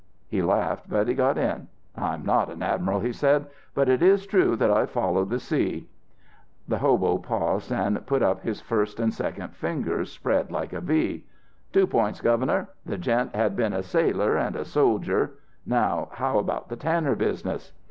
"'He 0.29 0.41
laughed, 0.41 0.89
but 0.89 1.07
he 1.07 1.13
got 1.13 1.37
in. 1.37 1.67
"I'm 1.95 2.25
not 2.25 2.49
an 2.49 2.63
admiral," 2.63 3.01
he 3.01 3.13
said, 3.13 3.45
"but 3.75 3.87
it 3.87 4.01
is 4.01 4.25
true 4.25 4.55
that 4.55 4.71
I've 4.71 4.89
followed 4.89 5.29
the 5.29 5.37
sea."' 5.39 5.87
"The 6.67 6.79
hobo 6.79 7.19
paused, 7.19 7.71
and 7.71 8.03
put 8.07 8.23
up 8.23 8.41
his 8.41 8.61
first 8.61 8.99
and 8.99 9.13
second 9.13 9.49
fingers 9.49 10.11
spread 10.11 10.51
like 10.51 10.73
a 10.73 10.81
V. 10.81 11.23
"'Two 11.71 11.85
points, 11.85 12.19
Governor 12.19 12.69
the 12.83 12.97
gent 12.97 13.35
had 13.35 13.55
been 13.55 13.73
a 13.73 13.83
sailor 13.83 14.37
and 14.37 14.55
a 14.55 14.65
soldier; 14.65 15.33
now 15.67 16.07
how 16.13 16.39
about 16.39 16.69
the 16.69 16.75
tanner 16.77 17.13
business?' 17.15 17.71